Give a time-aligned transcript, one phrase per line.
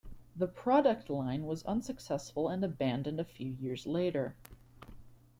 [0.35, 4.35] The product line was unsuccessful and abandoned a few years later.